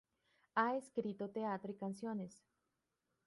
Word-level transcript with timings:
Ha 0.55 0.75
escrito 0.77 1.29
teatro 1.29 1.71
y 1.71 1.75
canciones. 1.75 2.41